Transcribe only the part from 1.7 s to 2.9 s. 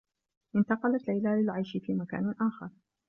في مكان آخر.